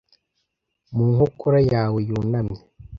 mu 0.95 1.03
nkokora 1.13 1.59
yawe 1.71 1.99
yunamye 2.09 2.61